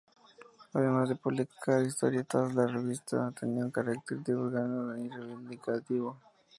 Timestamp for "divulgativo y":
4.23-5.07